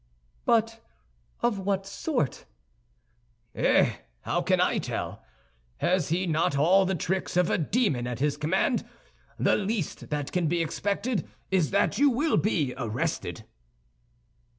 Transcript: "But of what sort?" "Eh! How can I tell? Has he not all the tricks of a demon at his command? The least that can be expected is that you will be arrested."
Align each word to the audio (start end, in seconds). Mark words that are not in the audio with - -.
"But 0.45 0.83
of 1.41 1.59
what 1.59 1.85
sort?" 1.85 2.45
"Eh! 3.53 3.97
How 4.21 4.41
can 4.41 4.59
I 4.59 4.79
tell? 4.79 5.21
Has 5.77 6.09
he 6.09 6.25
not 6.25 6.57
all 6.57 6.85
the 6.87 6.95
tricks 6.95 7.37
of 7.37 7.51
a 7.51 7.59
demon 7.59 8.07
at 8.07 8.17
his 8.17 8.35
command? 8.35 8.83
The 9.37 9.55
least 9.57 10.09
that 10.09 10.31
can 10.31 10.47
be 10.47 10.63
expected 10.63 11.29
is 11.51 11.69
that 11.69 11.99
you 11.99 12.09
will 12.09 12.37
be 12.37 12.73
arrested." 12.77 13.45